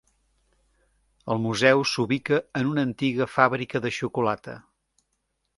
[1.35, 4.61] El museu s'ubica en una antiga fàbrica de xocolata.